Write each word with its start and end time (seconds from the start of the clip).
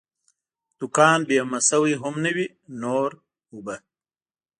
دوکان 0.79 1.19
بیمه 1.27 1.59
شوی 1.67 1.93
هم 2.01 2.15
نه 2.25 2.31
وي، 2.35 2.47
نور 2.81 3.09
اوبه. 3.51 3.75